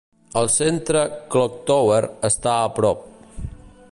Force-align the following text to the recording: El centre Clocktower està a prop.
El 0.39 0.47
centre 0.53 1.03
Clocktower 1.35 2.01
està 2.31 2.57
a 2.65 2.75
prop. 2.81 3.07